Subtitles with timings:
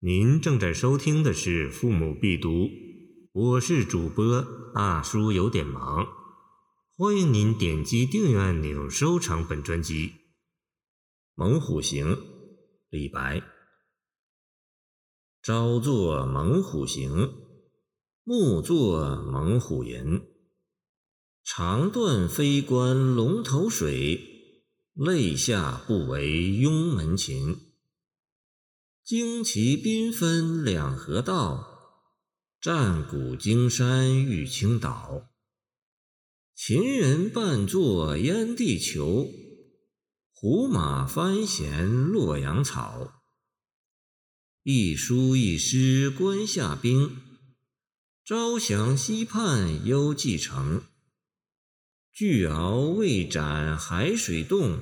[0.00, 2.50] 您正在收听的是《父母必读》，
[3.32, 4.44] 我是主播
[4.74, 6.06] 大叔，有点忙。
[6.98, 10.08] 欢迎您点击订阅按钮，收藏本专辑。
[11.34, 12.08] 《猛虎行》
[12.90, 13.42] 李白。
[15.42, 17.32] 朝作猛虎行，
[18.22, 20.20] 暮作猛虎吟。
[21.42, 24.20] 长断飞关龙头水，
[24.92, 27.65] 泪下不为拥门琴。
[29.08, 31.64] 旌旗缤纷两河道，
[32.60, 35.30] 战鼓惊山玉倾岛。
[36.56, 39.32] 秦人半作燕地裘，
[40.32, 43.22] 胡马翻衔洛阳草。
[44.64, 47.16] 一书一诗关下兵，
[48.24, 50.82] 朝降西畔幽蓟城。
[52.10, 54.80] 巨鳌未展海水冻，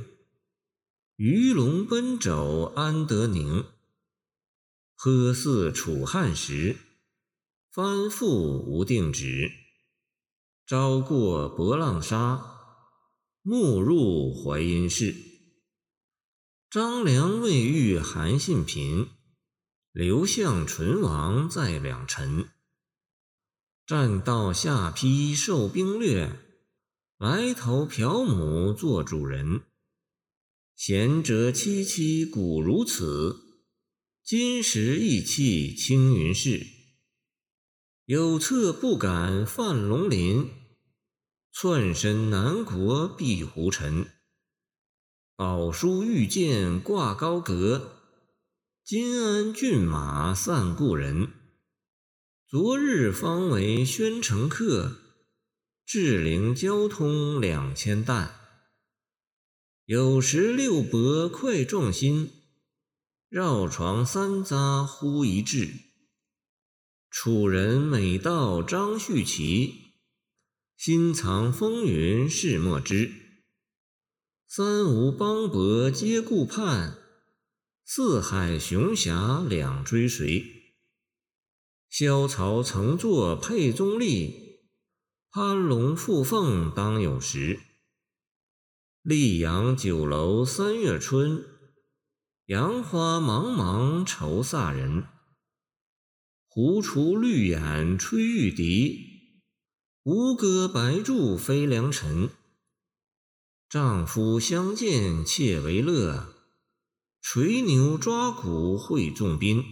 [1.17, 3.67] 鱼龙奔走安得宁？
[5.05, 6.77] 喝似楚汉时，
[7.71, 9.51] 翻覆无定止。
[10.67, 12.43] 朝过博浪沙，
[13.43, 15.15] 暮入淮阴市。
[16.71, 19.09] 张良未遇韩信频，
[19.93, 22.49] 刘向唇亡在两陈。
[23.85, 26.33] 栈道下邳受兵略，
[27.19, 29.61] 来投朴母做主人。
[30.75, 33.44] 贤者戚戚古如此。
[34.25, 36.67] 金石意气青云市，
[38.07, 40.49] 有策不敢犯龙鳞，
[41.53, 44.07] 窜身南国避胡尘。
[45.37, 47.99] 宝书玉剑挂高阁，
[48.83, 51.29] 金鞍骏马散故人。
[52.49, 54.97] 昨日方为宣城客，
[55.85, 58.35] 至陵交通两千担。
[59.85, 62.31] 有时六伯快壮心。
[63.35, 65.69] 绕床三匝忽一掷，
[67.11, 69.97] 楚人每道张旭齐，
[70.77, 73.11] 心藏风云事莫知。
[74.47, 76.97] 三吴邦伯皆顾盼，
[77.85, 80.45] 四海雄侠两追随。
[81.91, 84.61] 萧曹曾作沛宗立，
[85.33, 87.59] 攀龙附凤当有时。
[89.03, 91.54] 溧阳酒楼三月春。
[92.49, 95.07] 杨花茫茫愁飒人，
[96.47, 99.41] 胡雏绿眼吹玉笛，
[100.03, 102.29] 吴歌白柱飞良辰。
[103.67, 106.35] 丈夫相见妾为乐，
[107.23, 109.65] 垂牛抓鼓会众宾。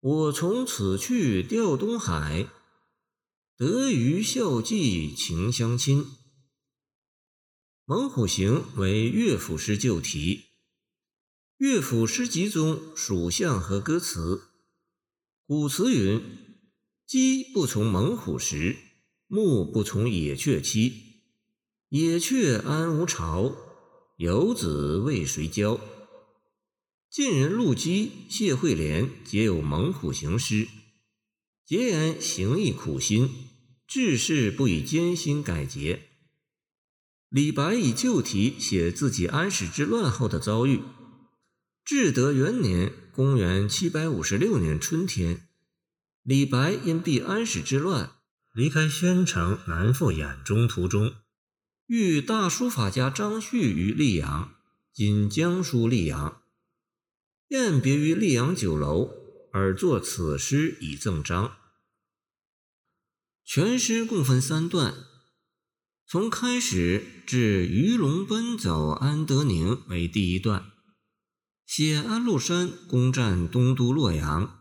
[0.00, 2.48] 我从此去调东海，
[3.56, 6.02] 得余孝寄情相亲。
[7.84, 10.55] 《猛虎行》为乐府诗旧题。
[11.58, 14.42] 乐府诗集中属相和歌词。
[15.46, 16.20] 古词云
[17.08, 18.76] ：“鸡不从猛虎食，
[19.26, 20.92] 木不从野雀栖。
[21.88, 23.56] 野雀安无巢？
[24.18, 25.80] 游子为谁教？”
[27.08, 30.68] 晋人陆机、谢惠莲皆有《猛虎行》诗，
[31.64, 33.30] 皆言行义苦心，
[33.86, 36.02] 志士不以艰辛改节。
[37.30, 40.82] 李白以旧题写自己安史之乱后的遭遇。
[41.86, 45.46] 至德元年（公元756年）春天，
[46.24, 48.10] 李白因避安史之乱，
[48.52, 51.14] 离开宣城南赴兖中途中，
[51.86, 54.56] 遇大书法家张旭于溧阳
[54.92, 56.42] （今江苏溧阳），
[57.50, 59.12] 宴别于溧阳酒楼，
[59.52, 61.56] 而作此诗以赠张。
[63.44, 64.92] 全诗共分三段，
[66.04, 70.72] 从开始至“鱼龙奔走安得宁”为第一段。
[71.66, 74.60] 写安禄山攻占东都洛阳，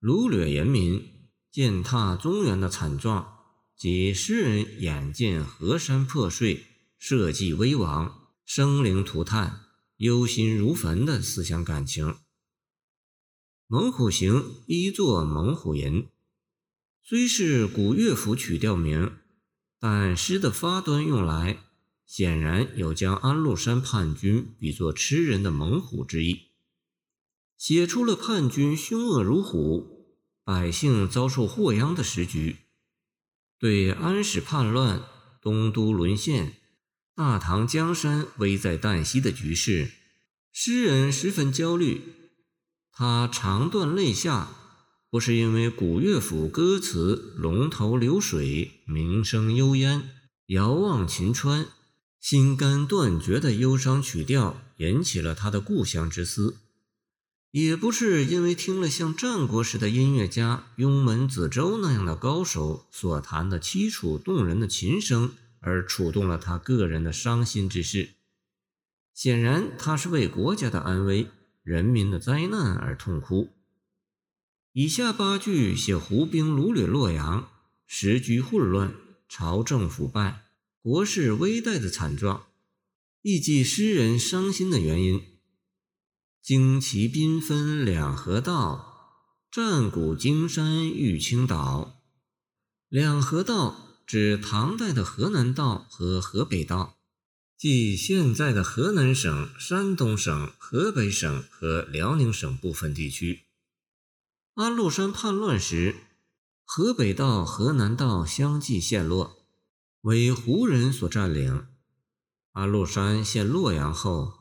[0.00, 3.36] 掳掠人民，践踏中原的惨状，
[3.76, 6.64] 及诗人眼见河山破碎，
[6.98, 9.66] 社稷危亡，生灵涂炭，
[9.98, 12.06] 忧心如焚的思想感情。
[13.66, 14.32] 《猛虎行》
[14.66, 16.04] 一作《猛虎吟》，
[17.04, 19.12] 虽是古乐府曲调名，
[19.78, 21.65] 但诗的发端用来，
[22.06, 26.52] 显然有将安禄山叛军比作吃人的猛虎之意。
[27.58, 30.06] 写出了叛军凶恶如虎，
[30.44, 32.56] 百姓遭受祸殃的时局，
[33.58, 35.02] 对安史叛乱、
[35.40, 36.54] 东都沦陷、
[37.14, 39.90] 大唐江山危在旦夕的局势，
[40.52, 42.02] 诗人十分焦虑。
[42.92, 44.48] 他长断泪下，
[45.10, 50.10] 不是因为古乐府歌词“龙头流水，鸣声幽咽，
[50.46, 51.66] 遥望秦川，
[52.28, 56.56] 心肝断绝”的忧伤曲调引起了他的故乡之思。
[57.52, 68.14] 也不是因为听了像战国时的音乐家雍门子周那样的高手所弹的凄楚动人的琴声而触动了他个人的伤心之事。
[69.14, 71.28] 显然，他是为国家的安危、
[71.62, 73.50] 人民的灾难而痛哭。
[74.72, 77.48] 以下八句写胡兵掳掠洛阳，
[77.86, 78.92] 时局混乱，
[79.28, 80.45] 朝政腐败，
[80.86, 82.46] 国势危殆的惨状，
[83.22, 85.20] 亦即诗人伤心的原因。
[86.44, 89.10] 旌旗缤纷两河道，
[89.50, 92.00] 战鼓惊山玉清岛。
[92.88, 96.96] 两河道指唐代的河南道和河北道，
[97.58, 103.46] 即现在的河南省、山东省、河北省和辽宁省部分地区。
[104.54, 105.96] 安禄山叛乱时，
[106.64, 109.35] 河北道、河南道相继陷落，
[110.06, 111.66] 为胡人所占领。
[112.52, 114.34] 安禄山陷洛阳后。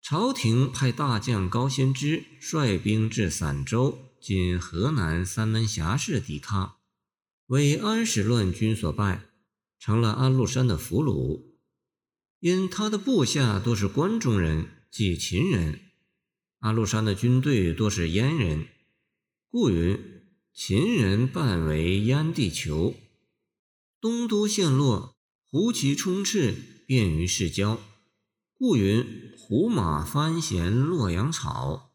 [0.00, 6.76] 朝廷派大将高仙芝率兵至散州（今河南三门峡市）抵抗，
[7.48, 9.26] 为安史乱军所败，
[9.78, 11.42] 成了安禄山的俘虏。
[12.38, 15.74] 因他的部下多是关中人，即秦人；
[16.60, 18.68] 安禄山的军队多是燕人，
[19.50, 19.98] 故云
[20.54, 22.94] 秦人半为燕地囚。
[24.00, 25.14] 东都陷落，
[25.50, 26.54] 胡骑充斥，
[26.86, 27.78] 便于市郊。
[28.56, 29.04] 故云
[29.36, 31.92] 胡马翻衔洛阳草，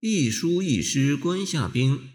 [0.00, 2.08] 一书一诗关下兵，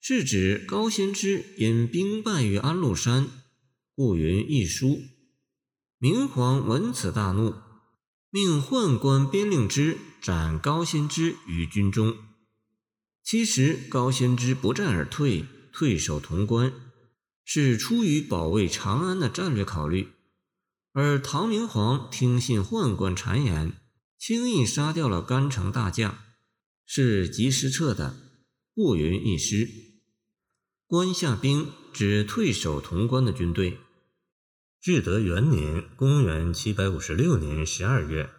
[0.00, 3.28] 是指高仙芝因兵败于安禄山，
[3.94, 5.02] 故云一书。
[5.98, 7.54] 明皇闻此大怒，
[8.30, 12.16] 命宦官边令之斩高仙芝于军中。
[13.22, 15.44] 其实高仙芝不战而退，
[15.74, 16.72] 退守潼关，
[17.44, 20.12] 是出于保卫长安的战略考虑。
[20.92, 23.74] 而唐明皇听信宦官谗言，
[24.18, 26.18] 轻易杀掉了甘城大将，
[26.84, 28.16] 是及时撤的，
[28.74, 29.68] 不允一失。
[30.86, 33.78] 关下兵指退守潼关的军队。
[34.80, 38.30] 至德元年（公元756年）十二月，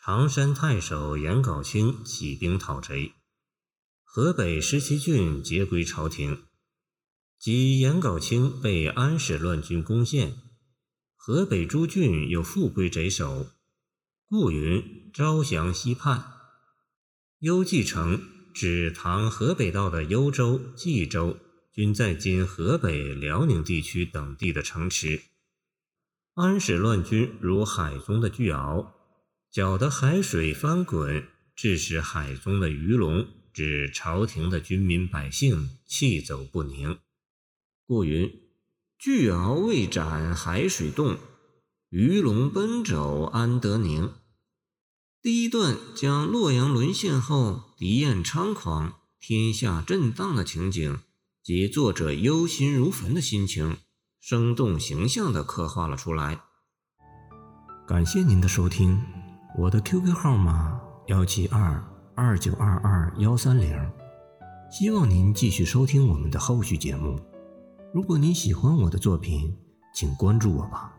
[0.00, 3.12] 常山太守颜杲卿起兵讨贼，
[4.04, 6.44] 河北十七郡皆归朝廷，
[7.38, 10.34] 及颜杲卿被安史乱军攻陷。
[11.14, 13.48] 河北诸郡又复归贼手，
[14.28, 16.32] 故云招降西叛。
[17.40, 18.22] 幽蓟城
[18.54, 21.36] 指唐河北道的幽州、冀州，
[21.72, 25.20] 均在今河北、辽宁地区等地的城池。
[26.34, 28.92] 安史乱军如海中的巨鳌，
[29.50, 36.98] 搅得海水翻滚，致使海中的鱼龙，指朝廷的军民百姓气走不宁，
[37.86, 38.42] 故云。
[38.98, 41.16] 巨鳌未斩，海水动；
[41.90, 44.10] 鱼龙奔走，安得宁？
[45.22, 50.98] 第一段将洛阳沦陷后敌焰猖狂、天下震荡的情景，
[51.42, 53.76] 及作者忧心如焚的心情，
[54.18, 56.40] 生动形象地刻画了出来。
[57.86, 59.00] 感谢您的收听，
[59.58, 61.84] 我的 QQ 号码幺七二
[62.16, 63.76] 二九二二幺三零，
[64.72, 67.20] 希望您继续收听我们的后续节目。
[67.92, 69.56] 如果你喜欢我的作品，
[69.94, 70.95] 请关注我吧。